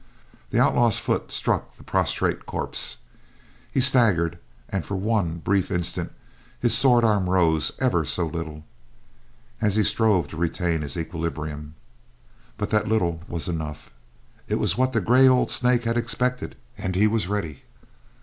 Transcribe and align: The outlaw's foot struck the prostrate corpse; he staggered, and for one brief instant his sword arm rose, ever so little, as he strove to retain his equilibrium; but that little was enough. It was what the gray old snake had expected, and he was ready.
The 0.49 0.59
outlaw's 0.59 0.97
foot 0.97 1.31
struck 1.31 1.77
the 1.77 1.83
prostrate 1.83 2.47
corpse; 2.47 2.97
he 3.71 3.79
staggered, 3.79 4.39
and 4.67 4.83
for 4.83 4.95
one 4.95 5.37
brief 5.37 5.69
instant 5.69 6.11
his 6.59 6.75
sword 6.75 7.03
arm 7.03 7.29
rose, 7.29 7.73
ever 7.77 8.03
so 8.03 8.25
little, 8.25 8.65
as 9.61 9.75
he 9.75 9.83
strove 9.83 10.27
to 10.29 10.37
retain 10.37 10.81
his 10.81 10.97
equilibrium; 10.97 11.75
but 12.57 12.71
that 12.71 12.87
little 12.87 13.19
was 13.27 13.47
enough. 13.47 13.91
It 14.47 14.55
was 14.55 14.75
what 14.75 14.93
the 14.93 15.01
gray 15.01 15.27
old 15.27 15.51
snake 15.51 15.83
had 15.83 15.99
expected, 15.99 16.55
and 16.79 16.95
he 16.95 17.05
was 17.05 17.27
ready. 17.27 17.61